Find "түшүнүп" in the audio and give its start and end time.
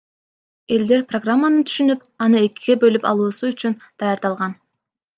1.69-2.03